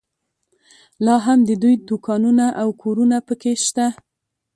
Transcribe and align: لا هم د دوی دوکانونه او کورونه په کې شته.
لا 1.05 1.15
هم 1.25 1.39
د 1.49 1.51
دوی 1.61 1.75
دوکانونه 1.89 2.45
او 2.61 2.67
کورونه 2.81 3.17
په 3.27 3.33
کې 3.41 3.51
شته. 3.65 3.85